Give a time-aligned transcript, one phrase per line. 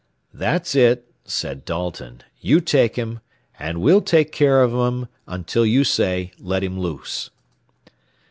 [0.33, 2.21] "That's it," said Dalton.
[2.39, 3.19] "You take him,
[3.59, 7.29] and we'll take care of him until you say let him loose."